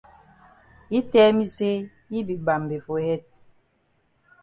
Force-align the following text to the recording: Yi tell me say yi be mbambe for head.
Yi 0.91 0.99
tell 1.11 1.31
me 1.37 1.45
say 1.55 1.75
yi 2.11 2.19
be 2.27 2.33
mbambe 2.41 2.75
for 2.85 2.97
head. 3.05 3.21